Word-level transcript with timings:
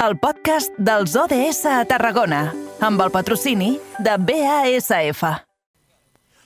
el 0.00 0.16
podcast 0.16 0.72
dels 0.80 1.12
ODS 1.16 1.66
a 1.68 1.82
Tarragona, 1.84 2.54
amb 2.80 3.02
el 3.04 3.10
patrocini 3.12 3.74
de 4.00 4.14
BASF. 4.16 5.24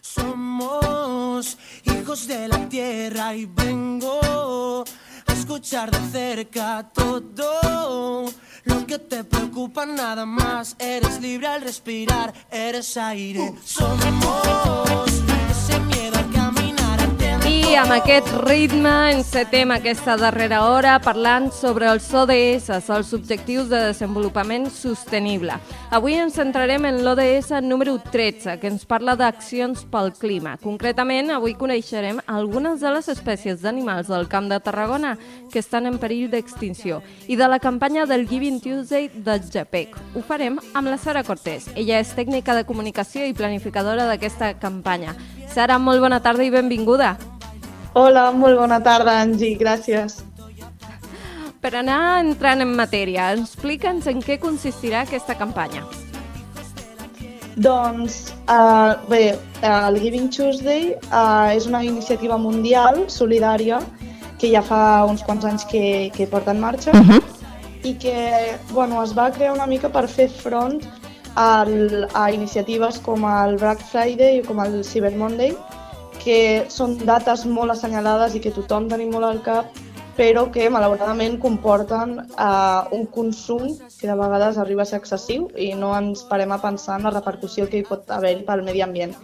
Somos 0.01 1.57
hijos 1.85 2.27
de 2.27 2.49
la 2.49 2.69
tierra 2.69 3.35
y 3.35 3.47
vengo 3.47 4.85
a 5.27 5.33
escuchar 5.33 5.91
de 5.91 6.01
cerca 6.11 6.91
todo 6.93 8.25
lo 8.65 8.87
que 8.87 8.99
te 8.99 9.23
preocupa 9.23 9.87
nada 9.87 10.27
más. 10.27 10.75
Eres 10.79 11.21
libre 11.21 11.47
al 11.47 11.63
respirar, 11.63 12.35
eres 12.51 12.97
aire. 12.97 13.55
Somos 13.65 14.44
Amb 17.75 17.91
aquest 17.91 18.29
ritme 18.47 18.91
encetem 19.11 19.73
aquesta 19.75 20.15
darrera 20.17 20.61
hora 20.71 20.93
parlant 21.03 21.49
sobre 21.53 21.89
els 21.91 22.07
ODS, 22.15 22.69
els 22.71 23.11
Objectius 23.17 23.67
de 23.69 23.81
Desenvolupament 23.89 24.69
Sostenible. 24.73 25.57
Avui 25.91 26.15
ens 26.15 26.39
centrarem 26.39 26.87
en 26.87 27.03
l'ODS 27.05 27.51
número 27.67 27.97
13, 27.99 28.57
que 28.63 28.71
ens 28.71 28.87
parla 28.87 29.17
d'accions 29.19 29.83
pel 29.91 30.13
clima. 30.15 30.55
Concretament, 30.63 31.35
avui 31.35 31.57
coneixerem 31.59 32.23
algunes 32.31 32.79
de 32.81 32.95
les 32.95 33.11
espècies 33.11 33.61
d'animals 33.67 34.09
del 34.09 34.31
Camp 34.31 34.49
de 34.49 34.63
Tarragona 34.63 35.19
que 35.53 35.59
estan 35.59 35.91
en 35.91 35.99
perill 35.99 36.31
d'extinció 36.31 37.03
i 37.27 37.37
de 37.37 37.51
la 37.51 37.59
campanya 37.59 38.07
del 38.07 38.29
Giving 38.31 38.63
Tuesday 38.63 39.11
de 39.13 39.39
JPEG. 39.51 40.01
Ho 40.15 40.23
farem 40.23 40.63
amb 40.73 40.95
la 40.95 40.97
Sara 40.97 41.27
Cortés. 41.27 41.69
Ella 41.75 41.99
és 41.99 42.15
tècnica 42.15 42.55
de 42.55 42.65
comunicació 42.65 43.27
i 43.27 43.37
planificadora 43.37 44.07
d'aquesta 44.09 44.55
campanya. 44.63 45.19
Sara, 45.51 45.77
molt 45.79 46.01
bona 46.01 46.23
tarda 46.23 46.47
i 46.47 46.55
benvinguda. 46.55 47.34
Hola, 47.95 48.33
molt 48.35 48.59
bona 48.59 48.81
tarda, 48.83 49.21
Angie, 49.23 49.55
gràcies. 49.55 50.17
Per 51.63 51.71
anar 51.79 51.99
entrant 52.25 52.65
en 52.65 52.73
matèria, 52.75 53.29
explica'ns 53.39 54.09
en 54.11 54.19
què 54.25 54.35
consistirà 54.43 55.05
aquesta 55.05 55.37
campanya. 55.39 55.85
Doncs, 57.55 58.33
uh, 58.51 58.99
bé, 59.07 59.37
uh, 59.63 59.69
el 59.87 60.01
Giving 60.03 60.27
Tuesday 60.35 60.91
uh, 61.07 61.55
és 61.55 61.69
una 61.71 61.85
iniciativa 61.87 62.35
mundial, 62.37 63.05
solidària, 63.07 63.79
que 64.43 64.51
ja 64.51 64.65
fa 64.67 64.81
uns 65.07 65.23
quants 65.23 65.47
anys 65.47 65.63
que, 65.71 66.11
que 66.17 66.27
porta 66.27 66.51
en 66.51 66.61
marxa 66.61 66.91
Uh 66.91 67.07
-huh. 67.07 67.23
i 67.85 67.95
que 67.95 68.59
bueno, 68.73 69.03
es 69.05 69.15
va 69.17 69.31
crear 69.31 69.53
una 69.55 69.67
mica 69.67 69.89
per 69.89 70.09
fer 70.09 70.29
front 70.29 70.83
al, 71.37 72.09
a 72.13 72.31
iniciatives 72.33 72.99
com 72.99 73.25
el 73.25 73.57
Black 73.57 73.81
Friday 73.81 74.41
o 74.41 74.45
com 74.45 74.59
el 74.61 74.85
Cyber 74.85 75.15
Monday, 75.17 75.57
que 76.25 76.39
són 76.73 76.97
dates 77.05 77.45
molt 77.47 77.75
assenyalades 77.75 78.35
i 78.35 78.41
que 78.41 78.55
tothom 78.55 78.89
tenim 78.89 79.13
molt 79.13 79.29
al 79.29 79.43
cap, 79.45 79.77
però 80.17 80.47
que 80.55 80.69
malauradament 80.71 81.39
comporten 81.43 82.19
eh, 82.23 82.97
un 82.97 83.07
consum 83.15 83.75
que 83.99 84.07
de 84.07 84.17
vegades 84.19 84.59
arriba 84.59 84.85
a 84.85 84.89
ser 84.89 85.01
excessiu 85.03 85.49
i 85.59 85.73
no 85.79 85.93
ens 85.99 86.25
parem 86.31 86.55
a 86.55 86.61
pensar 86.63 86.99
en 86.99 87.09
la 87.09 87.15
repercussió 87.17 87.69
que 87.69 87.83
hi 87.83 87.89
pot 87.89 88.11
haver 88.15 88.39
pel 88.47 88.63
medi 88.67 88.83
ambient. 88.83 89.17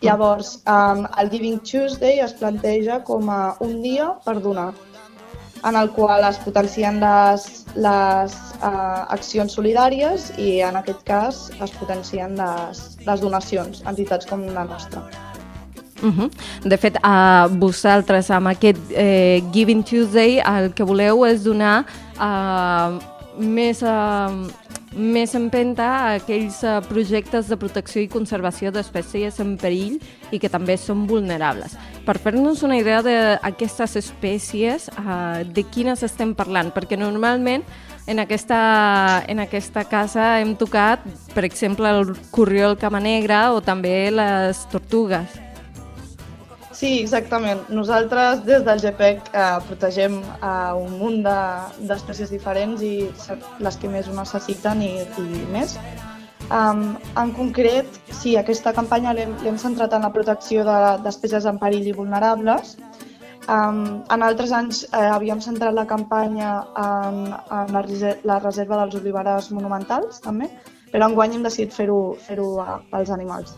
Llavors, 0.00 0.60
um, 0.70 1.08
el 1.18 1.30
Giving 1.30 1.58
Tuesday 1.66 2.20
es 2.22 2.32
planteja 2.38 3.00
com 3.02 3.30
a 3.34 3.56
un 3.66 3.80
dia 3.82 4.12
per 4.24 4.36
donar, 4.40 4.70
en 5.66 5.76
el 5.76 5.90
qual 5.90 6.22
es 6.22 6.38
potencien 6.38 7.00
les, 7.02 7.48
les 7.74 8.36
uh, 8.62 9.10
accions 9.16 9.58
solidàries 9.58 10.30
i 10.38 10.60
en 10.62 10.78
aquest 10.78 11.02
cas 11.08 11.48
es 11.58 11.74
potencien 11.80 12.38
les, 12.38 12.84
les 13.08 13.26
donacions 13.26 13.82
entitats 13.90 14.30
com 14.30 14.46
la 14.54 14.68
nostra. 14.70 15.27
Uh 16.02 16.12
-huh. 16.14 16.30
De 16.64 16.76
fet, 16.76 16.96
a 17.02 17.48
vosaltres 17.50 18.30
amb 18.30 18.48
aquest 18.48 18.78
eh, 18.90 19.42
Giving 19.52 19.84
Tuesday 19.84 20.38
el 20.38 20.72
que 20.74 20.84
voleu 20.84 21.26
és 21.26 21.42
donar 21.42 21.84
eh, 22.20 22.98
més, 23.38 23.82
eh, 23.82 24.48
més 24.92 25.34
empenta 25.34 25.84
a 25.84 26.14
aquells 26.18 26.62
eh, 26.64 26.80
projectes 26.88 27.48
de 27.48 27.56
protecció 27.56 28.02
i 28.02 28.08
conservació 28.08 28.72
d'espècies 28.74 29.40
en 29.40 29.56
perill 29.56 29.98
i 30.30 30.38
que 30.38 30.48
també 30.48 30.76
són 30.76 31.06
vulnerables. 31.06 31.76
Per 32.04 32.18
fer-nos 32.18 32.62
una 32.62 32.78
idea 32.78 33.02
d'aquestes 33.02 33.96
espècies, 33.96 34.88
eh, 34.88 35.44
de 35.44 35.62
quines 35.62 36.02
estem 36.02 36.34
parlant, 36.34 36.72
perquè 36.74 36.98
normalment 36.98 37.64
en 38.08 38.18
aquesta, 38.18 39.22
en 39.28 39.40
aquesta 39.40 39.84
casa 39.84 40.38
hem 40.40 40.54
tocat, 40.56 41.02
per 41.34 41.44
exemple, 41.44 41.90
el 41.90 42.14
corriol 42.32 42.78
cama 42.80 43.00
negra 43.00 43.52
o 43.52 43.60
també 43.60 44.10
les 44.10 44.64
tortugues. 44.72 45.47
Sí, 46.78 46.90
exactament. 47.02 47.64
Nosaltres 47.74 48.44
des 48.46 48.62
del 48.66 48.78
GPEC 48.78 49.30
eh, 49.34 49.46
protegem 49.66 50.20
eh, 50.22 50.74
un 50.78 50.92
munt 51.00 51.24
de- 51.24 51.86
d'espècies 51.88 52.30
diferents 52.30 52.82
i 52.86 52.92
les 53.66 53.78
que 53.82 53.90
més 53.90 54.06
ho 54.06 54.14
necessiten 54.14 54.82
i, 54.86 54.92
i 55.18 55.40
més. 55.54 55.74
Um, 56.48 56.94
en 57.20 57.32
concret, 57.36 57.98
sí, 58.14 58.36
aquesta 58.40 58.72
campanya 58.72 59.10
l'hem 59.12 59.58
centrat 59.60 59.92
en 59.92 60.06
la 60.06 60.12
protecció 60.14 60.62
de- 60.64 60.94
d'espècies 61.04 61.44
en 61.50 61.58
perill 61.60 61.88
i 61.90 61.96
vulnerables. 61.96 62.76
Um, 63.48 64.04
en 64.14 64.22
altres 64.22 64.52
anys 64.52 64.84
eh, 64.92 65.02
havíem 65.16 65.40
centrat 65.40 65.74
la 65.74 65.84
campanya 65.88 66.52
en, 66.76 67.18
en 67.58 67.74
la, 67.74 67.82
la 68.30 68.38
reserva 68.44 68.78
dels 68.84 68.94
oliverars 69.00 69.50
monumentals, 69.56 70.20
també, 70.24 70.48
però 70.92 71.08
enguany 71.10 71.34
hem 71.34 71.42
decidit 71.48 71.72
fer-ho 71.74 71.98
fer, 72.28 72.38
-ho, 72.38 72.48
eh, 72.62 72.78
pels 72.92 73.10
animals. 73.10 73.56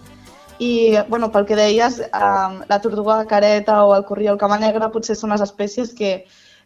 I, 0.60 0.98
bueno, 1.08 1.30
pel 1.32 1.46
que 1.48 1.56
deies, 1.56 2.02
um, 2.12 2.60
la 2.68 2.78
tortuga 2.84 3.22
careta 3.26 3.78
o 3.86 3.94
el 3.96 4.04
corriol 4.04 4.36
cama 4.36 4.58
negra 4.60 4.90
potser 4.92 5.16
són 5.16 5.32
les 5.32 5.40
espècies 5.40 5.94
que 5.96 6.10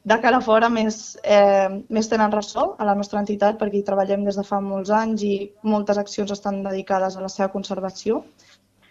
de 0.04 0.16
cara 0.20 0.40
a 0.40 0.44
fora 0.44 0.68
més, 0.68 0.96
eh, 1.22 1.70
més 1.88 2.10
tenen 2.10 2.34
ressò 2.34 2.64
a 2.76 2.84
la 2.84 2.96
nostra 2.98 3.22
entitat 3.22 3.56
perquè 3.60 3.78
hi 3.78 3.86
treballem 3.86 4.26
des 4.26 4.36
de 4.36 4.44
fa 4.44 4.58
molts 4.60 4.90
anys 4.90 5.22
i 5.24 5.34
moltes 5.62 6.00
accions 6.02 6.34
estan 6.34 6.62
dedicades 6.66 7.16
a 7.16 7.22
la 7.22 7.30
seva 7.32 7.48
conservació. 7.54 8.24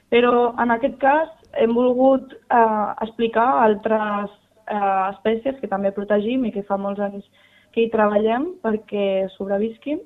Però 0.09 0.53
en 0.63 0.71
aquest 0.71 0.97
cas 1.03 1.29
hem 1.61 1.75
volgut 1.75 2.33
eh, 2.33 2.87
explicar 3.05 3.45
altres 3.67 4.31
eh, 4.31 5.03
espècies 5.11 5.59
que 5.59 5.69
també 5.69 5.91
protegim 5.91 6.47
i 6.47 6.55
que 6.55 6.65
fa 6.65 6.79
molts 6.79 7.03
anys 7.03 7.27
que 7.75 7.83
hi 7.83 7.91
treballem 7.93 8.53
perquè 8.63 9.27
sobrevisquin, 9.35 9.99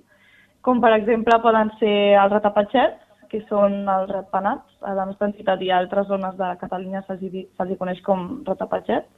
com 0.65 0.81
per 0.83 0.91
exemple 0.97 1.37
poden 1.43 1.71
ser 1.79 1.97
els 2.17 2.33
ratapatxets, 2.33 3.06
que 3.31 3.43
són 3.49 3.87
els 3.89 4.11
ratpenats. 4.11 4.67
A 4.81 4.93
la 4.97 5.05
nostra 5.09 5.29
entitat 5.29 5.61
i 5.61 5.71
a 5.71 5.79
altres 5.81 6.07
zones 6.07 6.35
de 6.39 6.51
Catalunya 6.61 7.03
se'ls 7.07 7.23
hi 7.23 7.79
coneix 7.79 8.01
com 8.05 8.27
ratapatxets. 8.47 9.09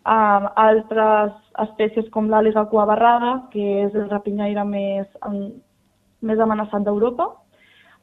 Um, 0.00 0.46
altres 0.56 1.34
espècies 1.60 2.08
com 2.10 2.30
l'àliga 2.32 2.64
barrada, 2.72 3.48
que 3.52 3.84
és 3.84 3.94
el 3.94 4.08
rapinyaire 4.08 4.64
més, 4.64 5.06
um, 5.28 5.52
més 6.22 6.40
amenaçat 6.40 6.82
d'Europa, 6.82 7.26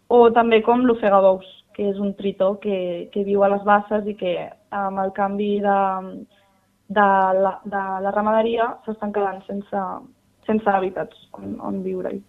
o 0.10 0.30
també 0.32 0.62
com 0.62 0.86
l'ofegabous, 0.86 1.46
que 1.74 1.90
és 1.90 1.98
un 1.98 2.14
tritó 2.14 2.60
que, 2.62 3.10
que 3.14 3.24
viu 3.24 3.44
a 3.44 3.50
les 3.50 3.64
basses 3.64 4.06
i 4.06 4.14
que 4.14 4.36
amb 4.72 5.00
el 5.00 5.12
canvi 5.18 5.60
de, 5.60 5.80
de, 6.88 7.08
la, 7.42 7.60
de 7.66 7.84
la 8.06 8.12
ramaderia 8.12 8.72
s'estan 8.86 9.12
quedant 9.12 9.42
sense, 9.48 9.84
sense 10.46 10.70
hàbitats 10.70 11.28
on, 11.34 11.58
on 11.60 11.82
viure-hi. 11.84 12.22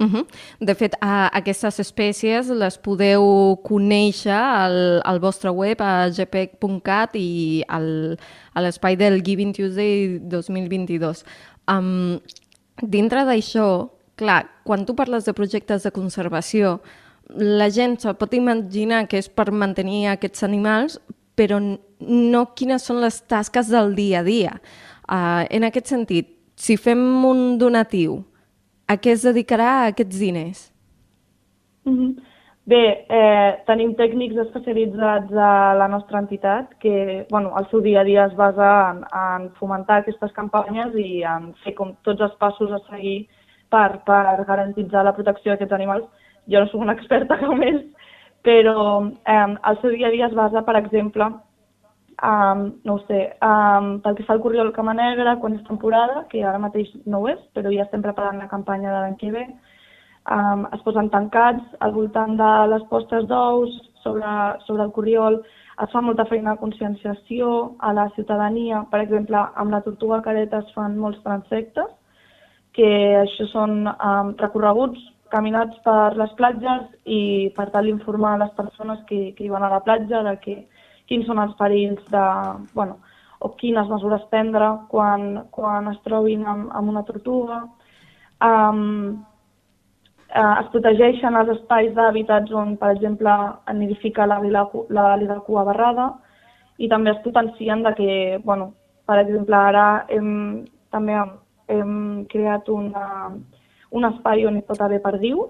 Uh 0.00 0.06
-huh. 0.06 0.26
De 0.58 0.74
fet, 0.74 0.94
a 1.00 1.28
aquestes 1.28 1.78
espècies 1.78 2.48
les 2.48 2.78
podeu 2.78 3.60
conèixer 3.62 4.32
al, 4.32 5.02
al 5.04 5.20
vostre 5.20 5.50
web 5.50 5.80
a 5.80 6.08
gpec.cat 6.08 7.10
i 7.14 7.62
al, 7.68 8.16
a 8.54 8.60
l'espai 8.62 8.96
del 8.96 9.20
Giving 9.22 9.52
Tuesday 9.52 10.18
2022. 10.18 11.24
Um, 11.68 12.18
dintre 12.82 13.24
d'això, 13.24 13.90
clar, 14.16 14.48
quan 14.64 14.86
tu 14.86 14.94
parles 14.94 15.24
de 15.24 15.32
projectes 15.32 15.82
de 15.82 15.90
conservació, 15.90 16.80
la 17.36 17.68
gent 17.68 18.00
se 18.00 18.14
pot 18.14 18.32
imaginar 18.34 19.06
que 19.06 19.18
és 19.18 19.28
per 19.28 19.52
mantenir 19.52 20.08
aquests 20.08 20.42
animals, 20.42 20.98
però 21.36 21.60
no 22.00 22.46
quines 22.54 22.82
són 22.82 23.00
les 23.00 23.20
tasques 23.20 23.68
del 23.68 23.94
dia 23.94 24.20
a 24.20 24.22
dia. 24.22 24.60
Uh, 25.10 25.44
en 25.50 25.64
aquest 25.64 25.86
sentit, 25.86 26.26
si 26.56 26.76
fem 26.76 27.24
un 27.24 27.58
donatiu, 27.58 28.24
a 28.90 28.96
què 28.98 29.14
es 29.14 29.24
dedicarà 29.26 29.70
aquests 29.86 30.18
diners? 30.18 30.66
Mhm. 31.86 32.10
Bé, 32.70 33.06
eh, 33.08 33.52
tenim 33.66 33.94
tècnics 33.98 34.36
especialitzats 34.44 35.32
a 35.32 35.74
la 35.74 35.88
nostra 35.88 36.20
entitat 36.20 36.74
que 36.78 37.26
bueno, 37.30 37.54
el 37.58 37.66
seu 37.70 37.80
dia 37.80 38.00
a 38.00 38.04
dia 38.04 38.26
es 38.26 38.34
basa 38.36 38.68
en, 38.90 39.00
en 39.22 39.48
fomentar 39.58 40.00
aquestes 40.00 40.32
campanyes 40.36 40.94
i 40.94 41.22
en 41.24 41.52
fer 41.64 41.74
com 41.74 41.94
tots 42.06 42.20
els 42.20 42.36
passos 42.38 42.70
a 42.70 42.82
seguir 42.90 43.28
per, 43.70 44.02
per 44.06 44.44
garantitzar 44.46 45.02
la 45.04 45.14
protecció 45.16 45.52
d'aquests 45.52 45.78
animals. 45.78 46.06
Jo 46.46 46.60
no 46.60 46.70
soc 46.70 46.84
una 46.84 46.94
experta 46.98 47.38
com 47.40 47.62
ells, 47.62 47.86
però 48.46 48.76
eh, 49.24 49.46
el 49.70 49.80
seu 49.80 49.96
dia 49.96 50.08
a 50.08 50.14
dia 50.14 50.28
es 50.28 50.36
basa, 50.36 50.62
per 50.62 50.76
exemple, 50.76 51.32
um, 52.22 52.64
no 52.84 52.94
ho 52.94 53.02
sé, 53.08 53.20
um, 53.44 53.98
pel 54.04 54.16
que 54.16 54.26
fa 54.28 54.34
al 54.36 54.42
corriol 54.44 54.72
cama 54.76 54.94
negra, 54.94 55.36
quan 55.40 55.56
és 55.56 55.66
temporada, 55.68 56.24
que 56.30 56.42
ara 56.44 56.60
mateix 56.62 56.90
no 57.06 57.22
ho 57.22 57.28
és, 57.32 57.40
però 57.56 57.72
ja 57.74 57.86
estem 57.86 58.02
preparant 58.04 58.38
la 58.38 58.50
campanya 58.50 58.92
de 58.92 58.98
l'any 58.98 59.16
que 59.20 59.32
ve, 59.34 59.46
um, 60.36 60.66
es 60.74 60.82
posen 60.86 61.10
tancats 61.12 61.78
al 61.80 61.94
voltant 61.96 62.36
de 62.40 62.50
les 62.74 62.84
postes 62.90 63.28
d'ous 63.30 63.78
sobre, 64.02 64.34
sobre 64.66 64.84
el 64.86 64.92
corriol, 64.96 65.40
es 65.80 65.92
fa 65.92 66.02
molta 66.04 66.26
feina 66.28 66.52
de 66.54 66.60
conscienciació 66.60 67.76
a 67.80 67.94
la 67.96 68.08
ciutadania, 68.16 68.84
per 68.90 69.00
exemple, 69.00 69.40
amb 69.56 69.72
la 69.72 69.80
tortuga 69.86 70.20
careta 70.26 70.60
es 70.60 70.74
fan 70.74 70.98
molts 71.00 71.22
transectes, 71.24 71.88
que 72.76 72.90
això 73.22 73.46
són 73.50 73.88
um, 73.88 74.34
recorreguts 74.38 75.00
caminats 75.30 75.78
per 75.86 76.16
les 76.18 76.32
platges 76.38 76.86
i 77.06 77.50
per 77.56 77.68
tal 77.74 77.86
d'informar 77.86 78.36
les 78.42 78.52
persones 78.58 79.00
que, 79.08 79.30
que 79.36 79.46
hi 79.46 79.50
van 79.50 79.64
a 79.64 79.70
la 79.72 79.82
platja 79.86 80.22
de 80.26 80.36
que, 80.44 80.56
quins 81.10 81.26
són 81.26 81.40
els 81.42 81.56
perills 81.58 82.02
de, 82.14 82.26
bueno, 82.74 83.00
o 83.40 83.50
quines 83.58 83.88
mesures 83.90 84.22
prendre 84.30 84.68
quan, 84.92 85.46
quan 85.50 85.90
es 85.90 85.98
trobin 86.06 86.44
amb, 86.46 86.70
amb 86.76 86.92
una 86.92 87.02
tortuga. 87.08 87.64
Um, 88.46 89.24
eh, 90.28 90.54
es 90.62 90.68
protegeixen 90.72 91.36
els 91.40 91.50
espais 91.56 91.92
d'hàbitats 91.96 92.54
on, 92.54 92.76
per 92.80 92.92
exemple, 92.94 93.36
nidifica 93.74 94.28
la, 94.30 94.38
la, 94.46 95.06
la 95.16 95.38
cua 95.46 95.64
barrada 95.68 96.12
i 96.78 96.88
també 96.88 97.12
es 97.12 97.22
potencien 97.24 97.82
de 97.84 97.94
que, 97.96 98.12
bueno, 98.44 98.70
per 99.08 99.18
exemple, 99.24 99.56
ara 99.56 100.04
hem, 100.14 100.30
també 100.94 101.16
hem, 101.18 101.32
hem 101.74 101.96
creat 102.30 102.70
una, 102.72 103.32
un 103.90 104.06
espai 104.12 104.46
on 104.46 104.60
hi 104.60 104.66
pot 104.68 104.80
haver 104.84 105.02
perdiu, 105.02 105.48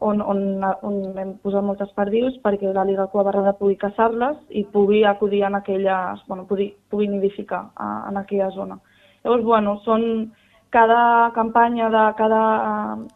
on, 0.00 0.20
on, 0.20 0.64
on 0.82 1.18
hem 1.18 1.34
posat 1.42 1.64
moltes 1.64 1.92
perdius 1.96 2.36
perquè 2.44 2.72
la 2.72 2.84
Liga 2.84 3.06
Cua 3.12 3.24
Barrada 3.26 3.54
pugui 3.58 3.76
caçar-les 3.80 4.36
i 4.50 4.64
pugui 4.72 5.04
acudir 5.04 5.44
en 5.46 5.54
aquelles, 5.54 6.24
bueno, 6.28 6.46
pugui, 6.46 6.74
pugui 6.90 7.08
nidificar 7.08 7.70
a, 7.76 8.08
en 8.10 8.18
aquella 8.20 8.50
zona. 8.50 8.78
Llavors, 9.24 9.44
bueno, 9.44 9.78
són 9.84 10.32
cada 10.74 11.30
campanya 11.34 11.88
de 11.88 12.04
cada, 12.18 12.44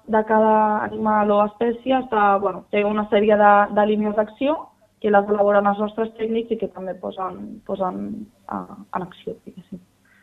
de 0.07 0.25
cada 0.25 0.55
animal 0.87 1.31
o 1.35 1.45
espècie 1.49 1.99
està, 1.99 2.39
bueno, 2.39 2.65
té 2.71 2.85
una 2.87 3.09
sèrie 3.11 3.37
de, 3.37 3.53
de 3.75 3.87
línies 3.91 4.15
d'acció 4.17 4.57
que 5.03 5.11
les 5.11 5.31
elaboren 5.31 5.67
els 5.67 5.79
nostres 5.83 6.13
tècnics 6.19 6.55
i 6.55 6.59
que 6.61 6.71
també 6.75 6.95
posen, 6.99 7.59
posen 7.67 8.05
uh, 8.51 8.79
en 8.95 9.03
acció, 9.03 9.35
diguéssim. 9.47 9.83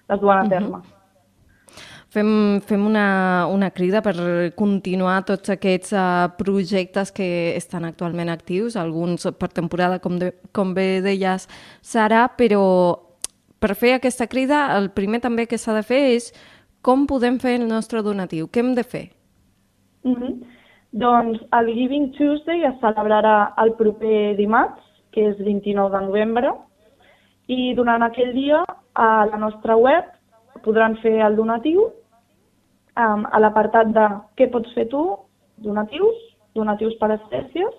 Les 0.10 0.22
duen 0.22 0.38
a 0.38 0.50
terme. 0.50 0.80
Uh 0.80 0.84
-huh. 0.84 1.05
Fem, 2.15 2.62
fem 2.63 2.85
una, 2.88 3.45
una 3.51 3.67
crida 3.75 4.00
per 4.00 4.13
continuar 4.56 5.17
tots 5.27 5.51
aquests 5.51 5.91
uh, 5.91 6.29
projectes 6.39 7.09
que 7.12 7.25
estan 7.57 7.83
actualment 7.83 8.29
actius, 8.31 8.77
alguns 8.79 9.27
per 9.35 9.50
temporada, 9.51 9.97
com, 10.00 10.15
de, 10.21 10.29
com 10.56 10.71
bé 10.77 11.01
deies, 11.03 11.50
Sara, 11.83 12.21
però 12.39 12.62
per 13.59 13.73
fer 13.75 13.97
aquesta 13.97 14.29
crida, 14.31 14.62
el 14.77 14.88
primer 14.95 15.19
també 15.25 15.44
que 15.44 15.59
s'ha 15.59 15.75
de 15.75 15.81
fer 15.83 16.00
és 16.13 16.29
com 16.88 17.03
podem 17.09 17.35
fer 17.44 17.57
el 17.57 17.67
nostre 17.67 18.00
donatiu, 18.06 18.47
què 18.47 18.63
hem 18.63 18.71
de 18.79 18.88
fer? 18.94 19.09
Mm 20.07 20.15
-hmm. 20.15 20.39
Doncs 20.95 21.44
el 21.59 21.73
Giving 21.73 22.13
Tuesday 22.15 22.63
es 22.63 22.79
celebrarà 22.79 23.51
el 23.57 23.73
proper 23.73 24.38
dimarts, 24.38 24.79
que 25.12 25.27
és 25.31 25.38
29 25.44 25.91
de 25.91 26.06
novembre, 26.06 26.53
i 27.47 27.75
durant 27.75 28.03
aquell 28.03 28.31
dia 28.31 28.63
a 28.94 29.25
la 29.25 29.38
nostra 29.38 29.75
web 29.75 30.06
podran 30.63 30.95
fer 31.03 31.19
el 31.19 31.35
donatiu 31.35 31.91
um, 32.97 33.25
a 33.31 33.39
l'apartat 33.39 33.92
de 33.95 34.06
què 34.38 34.50
pots 34.51 34.71
fer 34.75 34.88
tu, 34.92 35.03
donatius, 35.63 36.21
donatius 36.56 36.95
per 37.00 37.12
espècies, 37.15 37.74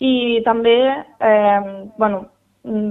i 0.00 0.40
també 0.46 0.76
eh, 0.88 1.60
bueno, 1.98 2.24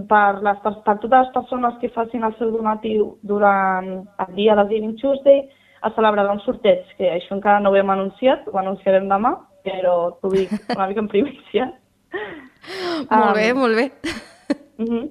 per, 0.10 0.42
les, 0.46 0.60
per, 0.64 0.74
per 0.86 0.98
totes 1.02 1.16
les 1.16 1.32
persones 1.34 1.78
que 1.82 1.92
facin 1.94 2.26
el 2.26 2.36
seu 2.38 2.52
donatiu 2.54 3.16
durant 3.22 3.90
el 4.26 4.36
dia 4.38 4.56
del 4.58 4.70
Giving 4.70 4.98
Tuesday 5.02 5.44
es 5.80 5.96
celebrarà 5.96 6.34
un 6.36 6.42
sorteig, 6.44 6.84
que 6.98 7.08
això 7.14 7.36
encara 7.38 7.62
no 7.64 7.72
ho 7.72 7.78
hem 7.80 7.90
anunciat, 7.94 8.48
ho 8.52 8.58
anunciarem 8.60 9.08
demà, 9.10 9.36
però 9.64 9.96
t'ho 10.20 10.32
dic 10.34 10.52
una 10.76 10.90
mica 10.90 11.04
en 11.06 11.12
primícia. 11.12 11.70
molt 13.10 13.38
bé, 13.38 13.52
um, 13.54 13.62
molt 13.64 13.80
bé. 13.80 13.86
Uh 14.80 14.86
-huh. 14.86 15.06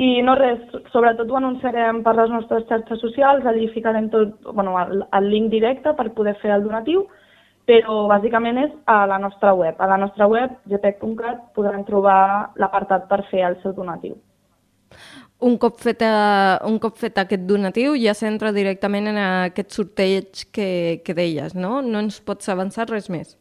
I 0.00 0.22
no 0.24 0.34
res, 0.38 0.60
sobretot 0.92 1.28
ho 1.28 1.36
anunciarem 1.36 2.00
per 2.04 2.14
les 2.16 2.30
nostres 2.32 2.64
xarxes 2.68 3.00
socials, 3.04 3.44
allí 3.44 3.66
ficarem 3.74 4.08
tot, 4.12 4.38
bueno, 4.48 4.78
el, 4.80 5.02
el 5.12 5.28
link 5.28 5.50
directe 5.52 5.92
per 5.98 6.14
poder 6.16 6.32
fer 6.40 6.54
el 6.54 6.64
donatiu, 6.64 7.04
però 7.68 8.06
bàsicament 8.10 8.58
és 8.64 8.72
a 8.88 9.02
la 9.06 9.18
nostra 9.20 9.52
web. 9.54 9.76
A 9.78 9.88
la 9.90 9.98
nostra 10.00 10.26
web, 10.32 10.56
gpec.cat, 10.70 11.50
podran 11.54 11.84
trobar 11.84 12.52
l'apartat 12.56 13.04
per 13.10 13.20
fer 13.30 13.44
el 13.50 13.58
seu 13.62 13.76
donatiu. 13.76 14.16
Un 15.42 15.58
cop, 15.58 15.76
fet, 15.82 16.02
a, 16.06 16.62
un 16.68 16.78
cop 16.80 16.96
fet 16.96 17.18
aquest 17.18 17.44
donatiu 17.48 17.96
ja 17.98 18.14
s'entra 18.14 18.52
directament 18.54 19.10
en 19.10 19.20
aquest 19.20 19.74
sorteig 19.74 20.46
que, 20.54 21.02
que 21.04 21.16
deies, 21.18 21.56
no? 21.58 21.80
No 21.82 22.00
ens 22.04 22.20
pots 22.22 22.48
avançar 22.48 22.88
res 22.88 23.10
més? 23.10 23.36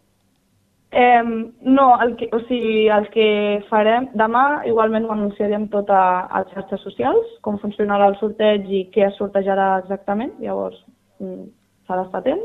Eh, 0.94 1.24
no, 1.62 2.02
el 2.02 2.18
que, 2.18 2.28
o 2.36 2.40
sigui, 2.50 2.90
el 2.92 3.06
que 3.14 3.28
farem 3.70 4.10
demà 4.20 4.64
igualment 4.68 5.06
ho 5.08 5.14
anunciarem 5.14 5.70
tot 5.72 5.90
a, 5.90 6.28
a 6.28 6.42
les 6.44 6.52
xarxes 6.52 6.84
socials, 6.84 7.30
com 7.48 7.60
funcionarà 7.62 8.10
el 8.12 8.18
sorteig 8.20 8.68
i 8.68 8.82
què 8.92 9.06
es 9.08 9.16
sortejarà 9.20 9.78
exactament, 9.80 10.34
llavors 10.44 10.82
s'ha 11.22 12.02
d'estar 12.02 12.20
atent. 12.20 12.44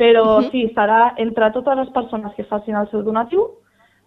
Però 0.00 0.22
uh 0.22 0.38
-huh. 0.38 0.50
sí, 0.50 0.62
serà 0.76 1.12
entre 1.16 1.50
totes 1.50 1.76
les 1.76 1.90
persones 1.90 2.34
que 2.34 2.44
facin 2.44 2.76
el 2.76 2.88
seu 2.90 3.02
donatiu, 3.02 3.50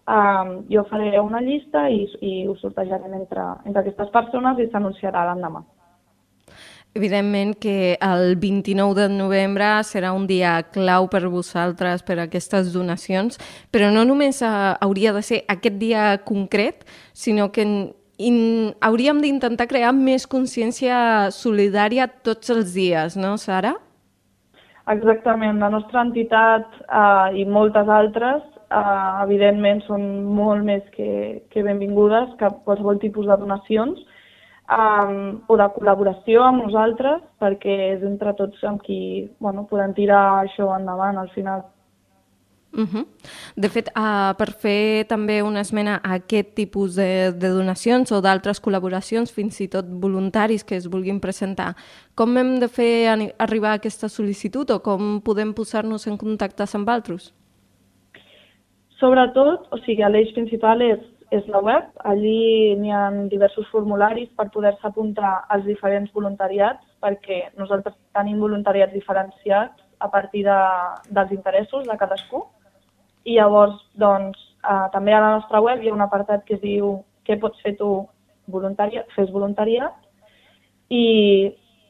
eh, 0.08 0.64
jo 0.70 0.84
faré 0.84 1.20
una 1.20 1.40
llista 1.40 1.88
i, 1.90 2.08
i 2.20 2.46
ho 2.48 2.56
sortejarem 2.56 3.12
entre, 3.14 3.44
entre 3.64 3.80
aquestes 3.80 4.10
persones 4.10 4.58
i 4.58 4.70
s'anunciarà 4.70 5.24
l'endemà. 5.26 5.62
Evidentment 6.94 7.56
que 7.58 7.98
el 8.00 8.36
29 8.38 8.94
de 8.94 9.08
novembre 9.10 9.66
serà 9.82 10.12
un 10.14 10.28
dia 10.30 10.60
clau 10.70 11.08
per 11.10 11.24
vosaltres, 11.26 12.04
per 12.06 12.20
aquestes 12.22 12.70
donacions, 12.70 13.40
però 13.74 13.88
no 13.90 14.04
només 14.06 14.38
uh, 14.46 14.76
hauria 14.78 15.10
de 15.16 15.24
ser 15.26 15.40
aquest 15.50 15.80
dia 15.80 16.04
concret, 16.22 16.86
sinó 17.10 17.48
que 17.50 17.66
in, 17.66 18.38
hauríem 18.78 19.18
d'intentar 19.24 19.66
crear 19.66 19.90
més 19.90 20.28
consciència 20.30 21.32
solidària 21.34 22.06
tots 22.06 22.54
els 22.54 22.76
dies, 22.78 23.18
no, 23.18 23.34
Sara? 23.42 23.74
Exactament. 24.94 25.58
La 25.58 25.74
nostra 25.74 26.06
entitat 26.06 26.78
uh, 26.86 27.34
i 27.34 27.42
moltes 27.42 27.90
altres, 27.90 28.46
uh, 28.70 29.24
evidentment, 29.26 29.82
són 29.88 30.28
molt 30.30 30.62
més 30.62 30.86
que, 30.94 31.42
que 31.50 31.66
benvingudes 31.66 32.36
que 32.38 32.54
qualsevol 32.62 33.02
tipus 33.02 33.26
de 33.26 33.42
donacions, 33.42 33.98
um, 34.70 35.42
o 35.48 35.56
de 35.60 35.68
col·laboració 35.76 36.44
amb 36.46 36.64
nosaltres, 36.64 37.22
perquè 37.42 37.76
és 37.92 38.02
entre 38.06 38.34
tots 38.38 38.64
amb 38.64 38.82
qui 38.84 39.28
bueno, 39.40 39.66
podem 39.70 39.94
tirar 39.96 40.44
això 40.44 40.70
endavant 40.78 41.18
al 41.20 41.30
final. 41.36 41.64
Uh 42.74 42.86
-huh. 42.90 43.06
De 43.54 43.68
fet, 43.68 43.88
uh, 43.96 44.34
per 44.36 44.50
fer 44.50 45.06
també 45.06 45.42
una 45.42 45.60
esmena 45.60 46.00
a 46.02 46.14
aquest 46.14 46.54
tipus 46.54 46.96
de, 46.96 47.32
de 47.32 47.48
donacions 47.48 48.10
o 48.10 48.20
d'altres 48.20 48.60
col·laboracions, 48.60 49.30
fins 49.30 49.60
i 49.60 49.68
tot 49.68 49.84
voluntaris 49.88 50.64
que 50.64 50.74
es 50.74 50.88
vulguin 50.88 51.20
presentar, 51.20 51.76
com 52.16 52.36
hem 52.36 52.58
de 52.58 52.68
fer 52.68 53.32
arribar 53.38 53.70
a 53.70 53.74
aquesta 53.74 54.08
sol·licitud 54.08 54.70
o 54.70 54.82
com 54.82 55.20
podem 55.20 55.52
posar-nos 55.54 56.06
en 56.08 56.16
contacte 56.16 56.64
amb 56.74 56.88
altres? 56.88 57.32
Sobretot, 58.98 59.66
o 59.70 59.78
sigui, 59.78 60.02
l'eix 60.02 60.32
principal 60.32 60.82
és 60.82 60.98
és 61.38 61.46
la 61.52 61.60
web. 61.64 61.86
Allí 62.10 62.74
n'hi 62.80 62.92
ha 62.94 63.04
diversos 63.30 63.68
formularis 63.72 64.30
per 64.38 64.50
poder-se 64.54 64.86
apuntar 64.88 65.34
als 65.48 65.64
diferents 65.68 66.12
voluntariats, 66.14 66.84
perquè 67.02 67.40
nosaltres 67.58 67.96
tenim 68.16 68.40
voluntariats 68.40 68.94
diferenciats 68.94 69.82
a 69.98 70.08
partir 70.10 70.44
de, 70.46 70.58
dels 71.10 71.32
interessos 71.32 71.86
de 71.88 71.96
cadascú. 71.98 72.44
I 73.24 73.38
llavors, 73.38 73.76
doncs, 74.00 74.38
eh, 74.62 74.86
també 74.92 75.14
a 75.14 75.20
la 75.20 75.34
nostra 75.38 75.60
web 75.64 75.82
hi 75.82 75.90
ha 75.90 75.96
un 75.96 76.04
apartat 76.04 76.44
que 76.44 76.58
es 76.58 76.62
diu 76.62 76.98
què 77.24 77.38
pots 77.40 77.60
fer 77.64 77.74
tu 77.80 77.90
voluntariat, 78.52 79.08
fes 79.16 79.30
voluntariat, 79.32 79.94
i 80.92 81.04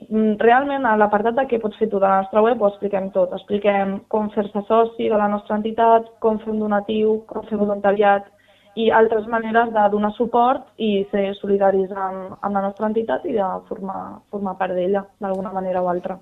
mm, 0.09 0.37
realment 0.43 0.87
a 0.87 0.95
l'apartat 0.97 1.35
de 1.39 1.47
què 1.51 1.59
pots 1.63 1.79
fer 1.81 1.89
tu 1.91 1.99
de 1.99 2.07
la 2.07 2.23
nostra 2.23 2.43
web 2.45 2.63
ho 2.63 2.71
expliquem 2.71 3.11
tot. 3.17 3.35
Expliquem 3.35 3.99
com 4.09 4.31
fer-se 4.37 4.63
soci 4.69 5.11
de 5.11 5.19
la 5.19 5.29
nostra 5.33 5.59
entitat, 5.59 6.07
com 6.23 6.39
fer 6.45 6.53
un 6.55 6.63
donatiu, 6.63 7.19
com 7.31 7.47
fer 7.51 7.59
voluntariat, 7.59 8.31
i 8.75 8.90
altres 8.90 9.26
maneres 9.31 9.71
de 9.75 9.85
donar 9.93 10.12
suport 10.16 10.66
i 10.83 11.07
ser 11.12 11.28
solidaris 11.38 11.93
amb, 11.95 12.35
amb 12.40 12.57
la 12.57 12.64
nostra 12.66 12.88
entitat 12.90 13.25
i 13.26 13.37
de 13.37 13.49
formar, 13.69 14.21
formar 14.31 14.57
part 14.59 14.75
d'ella 14.75 15.04
d'alguna 15.23 15.52
manera 15.54 15.83
o 15.83 15.88
altra. 15.93 16.19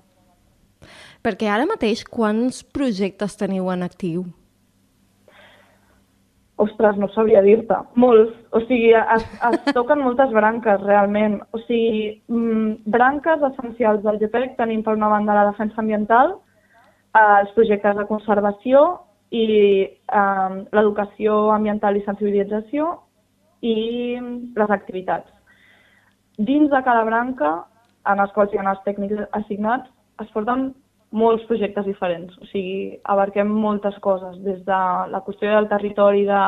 Perquè 1.22 1.48
ara 1.48 1.68
mateix 1.70 2.02
quants 2.04 2.62
projectes 2.76 3.38
teniu 3.38 3.70
en 3.72 3.84
actiu? 3.86 4.24
Ostres, 6.62 6.98
no 7.00 7.08
sabria 7.14 7.40
dir-te. 7.42 7.76
Molts. 7.98 8.34
O 8.54 8.60
sigui, 8.66 8.92
es, 8.94 9.24
es 9.48 9.72
toquen 9.78 10.02
moltes 10.04 10.34
branques, 10.34 10.82
realment. 10.84 11.40
O 11.56 11.62
sigui, 11.64 12.20
mm, 12.28 12.82
branques 12.96 13.46
essencials 13.52 14.02
del 14.04 14.20
GPEC 14.20 14.58
tenim 14.58 14.82
per 14.84 14.96
una 14.98 15.10
banda 15.10 15.38
la 15.38 15.48
defensa 15.50 15.80
ambiental, 15.82 16.36
eh, 17.14 17.24
els 17.40 17.54
projectes 17.56 17.96
de 17.98 18.06
conservació, 18.10 18.84
i 19.32 19.46
eh, 19.88 20.52
l'educació 20.76 21.38
ambiental 21.54 21.96
i 21.96 22.04
sensibilització 22.04 22.92
i 23.62 23.76
les 24.58 24.74
activitats. 24.76 25.30
Dins 26.38 26.70
de 26.70 26.80
cada 26.84 27.04
branca, 27.08 27.52
en 28.12 28.20
els 28.20 28.32
quals 28.36 28.52
hi 28.52 28.60
ha 28.60 28.68
els 28.70 28.84
tècnics 28.86 29.24
assignats, 29.38 29.88
es 30.20 30.30
porten 30.34 30.72
molts 31.12 31.44
projectes 31.48 31.86
diferents. 31.86 32.34
O 32.40 32.48
sigui, 32.50 32.98
abarquem 33.14 33.48
moltes 33.48 33.96
coses, 34.04 34.38
des 34.44 34.60
de 34.66 34.80
la 35.12 35.22
qüestió 35.26 35.52
del 35.52 35.68
territori 35.70 36.24
de, 36.28 36.42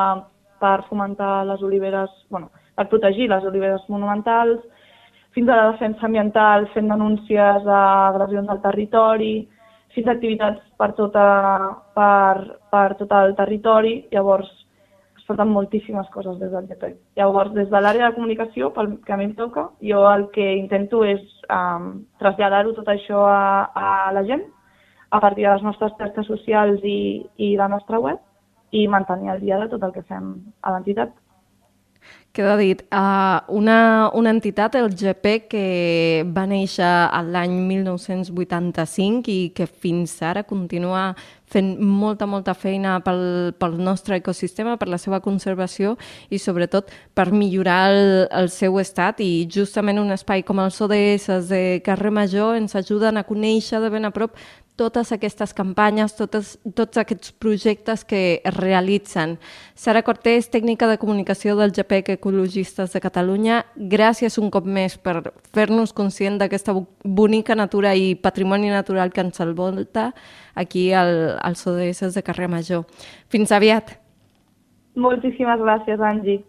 per 0.61 0.79
fomentar 0.89 1.45
les 1.49 1.61
oliveres, 1.63 2.09
bueno, 2.29 2.51
per 2.75 2.87
protegir 2.91 3.29
les 3.31 3.45
oliveres 3.45 3.85
monumentals, 3.89 4.61
fins 5.35 5.49
a 5.49 5.57
la 5.59 5.71
defensa 5.73 6.07
ambiental, 6.07 6.65
fent 6.73 6.89
denúncies 6.89 7.63
d'agressions 7.67 8.49
al 8.49 8.61
territori, 8.63 9.33
sis 9.95 10.07
activitats 10.11 10.61
per, 10.77 10.91
tota, 10.97 11.25
per, 11.95 12.59
per 12.71 12.87
tot 12.99 13.15
el 13.17 13.35
territori, 13.37 13.95
llavors 14.11 14.51
es 15.15 15.25
porten 15.25 15.49
moltíssimes 15.49 16.09
coses 16.13 16.37
des 16.37 16.51
del 16.51 16.67
GPEC. 16.69 16.97
Llavors, 17.17 17.53
des 17.55 17.71
de 17.71 17.81
l'àrea 17.81 18.11
de 18.11 18.17
comunicació, 18.17 18.69
pel 18.75 18.97
que 19.05 19.15
a 19.15 19.17
mi 19.17 19.29
em 19.29 19.33
toca, 19.39 19.69
jo 19.81 20.03
el 20.11 20.27
que 20.35 20.51
intento 20.59 21.01
és 21.07 21.23
um, 21.49 22.05
traslladar-ho 22.21 22.75
tot 22.77 22.91
això 22.93 23.23
a, 23.31 23.71
a 23.73 24.11
la 24.13 24.25
gent 24.27 24.45
a 25.09 25.19
partir 25.23 25.47
de 25.47 25.53
les 25.53 25.63
nostres 25.63 25.95
xarxes 25.97 26.27
socials 26.27 26.83
i, 26.83 27.25
i 27.37 27.55
la 27.57 27.69
nostra 27.71 27.99
web 28.03 28.19
i 28.75 28.87
mantenir 28.91 29.31
el 29.31 29.41
dia 29.41 29.59
de 29.61 29.69
tot 29.71 29.83
el 29.87 29.93
que 29.95 30.03
fem 30.09 30.33
a 30.61 30.73
l'entitat. 30.73 31.13
Queda 32.35 32.57
dit, 32.59 32.81
uh, 32.91 33.47
una, 33.47 34.09
una 34.13 34.29
entitat, 34.35 34.73
el 34.75 34.89
GP, 34.91 35.47
que 35.47 35.61
va 36.35 36.43
néixer 36.43 36.89
l'any 37.31 37.53
1985 37.69 39.31
i 39.31 39.37
que 39.55 39.63
fins 39.63 40.17
ara 40.19 40.43
continua 40.43 41.13
fent 41.47 41.77
molta, 41.79 42.27
molta 42.27 42.51
feina 42.57 42.97
pel, 43.05 43.53
pel 43.55 43.77
nostre 43.79 44.19
ecosistema, 44.19 44.75
per 44.75 44.89
la 44.91 44.99
seva 44.99 45.21
conservació 45.23 45.93
i 46.27 46.41
sobretot 46.41 46.91
per 47.15 47.29
millorar 47.31 47.79
el, 47.93 48.03
el 48.27 48.51
seu 48.51 48.81
estat. 48.83 49.23
I 49.23 49.47
justament 49.47 50.01
un 50.03 50.11
espai 50.11 50.43
com 50.43 50.59
els 50.59 50.81
ODS 50.83 51.31
de 51.47 51.63
Carrer 51.87 52.11
Major 52.19 52.59
ens 52.59 52.75
ajuden 52.75 53.15
a 53.15 53.23
conèixer 53.23 53.79
de 53.79 53.93
ben 53.95 54.11
a 54.11 54.11
prop 54.11 54.35
totes 54.75 55.11
aquestes 55.15 55.53
campanyes, 55.55 56.15
totes, 56.17 56.55
tots 56.75 56.99
aquests 56.99 57.31
projectes 57.39 58.03
que 58.05 58.41
es 58.43 58.55
realitzen. 58.55 59.37
Sara 59.75 60.03
Cortés, 60.03 60.49
tècnica 60.51 60.87
de 60.91 60.97
comunicació 61.01 61.55
del 61.55 61.71
GPEC 61.75 62.15
Ecologistes 62.17 62.93
de 62.93 63.01
Catalunya, 63.03 63.63
gràcies 63.75 64.37
un 64.41 64.51
cop 64.51 64.67
més 64.67 64.97
per 64.97 65.21
fer-nos 65.55 65.93
conscient 65.95 66.39
d'aquesta 66.41 66.75
bonica 67.03 67.55
natura 67.55 67.95
i 67.95 68.15
patrimoni 68.15 68.71
natural 68.73 69.13
que 69.15 69.23
ens 69.23 69.39
envolta 69.39 70.11
aquí 70.55 70.91
al, 70.93 71.37
als 71.41 71.65
ODS 71.67 72.15
de 72.15 72.23
Carrer 72.23 72.49
Major. 72.51 72.83
Fins 73.31 73.51
aviat. 73.55 73.97
Moltíssimes 74.95 75.59
gràcies, 75.59 75.99
Angie. 75.99 76.43